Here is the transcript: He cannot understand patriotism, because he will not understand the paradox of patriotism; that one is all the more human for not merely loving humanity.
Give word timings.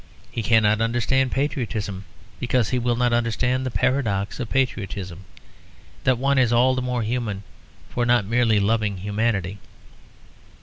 He 0.31 0.41
cannot 0.41 0.81
understand 0.81 1.31
patriotism, 1.31 2.05
because 2.39 2.69
he 2.69 2.79
will 2.79 2.95
not 2.95 3.13
understand 3.13 3.67
the 3.67 3.69
paradox 3.69 4.39
of 4.39 4.49
patriotism; 4.49 5.25
that 6.05 6.17
one 6.17 6.39
is 6.39 6.51
all 6.51 6.73
the 6.73 6.81
more 6.81 7.03
human 7.03 7.43
for 7.87 8.03
not 8.03 8.25
merely 8.25 8.59
loving 8.59 8.97
humanity. 8.97 9.59